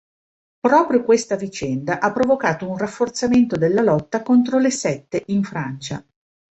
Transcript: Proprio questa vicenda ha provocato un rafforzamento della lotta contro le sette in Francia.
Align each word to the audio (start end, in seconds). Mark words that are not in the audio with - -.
Proprio 0.59 1.03
questa 1.03 1.35
vicenda 1.35 1.99
ha 1.99 2.11
provocato 2.11 2.67
un 2.67 2.75
rafforzamento 2.75 3.55
della 3.55 3.83
lotta 3.83 4.23
contro 4.23 4.57
le 4.57 4.71
sette 4.71 5.21
in 5.27 5.43
Francia. 5.43 6.03